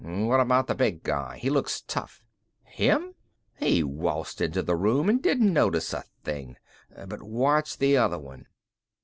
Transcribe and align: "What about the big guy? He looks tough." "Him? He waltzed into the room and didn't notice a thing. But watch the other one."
"What 0.03 0.39
about 0.39 0.65
the 0.65 0.73
big 0.73 1.03
guy? 1.03 1.37
He 1.37 1.51
looks 1.51 1.79
tough." 1.83 2.23
"Him? 2.63 3.13
He 3.59 3.83
waltzed 3.83 4.41
into 4.41 4.63
the 4.63 4.75
room 4.75 5.07
and 5.09 5.21
didn't 5.21 5.53
notice 5.53 5.93
a 5.93 6.01
thing. 6.23 6.57
But 7.05 7.21
watch 7.21 7.77
the 7.77 7.97
other 7.97 8.17
one." 8.17 8.47